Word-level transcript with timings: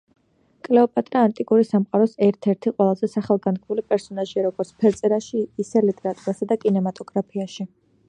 კლეოპატრა 0.67 1.21
ანტიკური 1.27 1.67
სამყაროს 1.67 2.15
ერთ-ერთი 2.29 2.73
ყველაზე 2.79 3.11
სახელგანთქმული 3.17 3.87
პერსონაჟია 3.93 4.49
როგორც 4.49 4.75
ფერწერაში, 4.83 5.47
ისე 5.67 5.89
ლიტერატურასა 5.91 6.53
და 6.55 6.63
კინემატოგრაფში. 6.67 7.73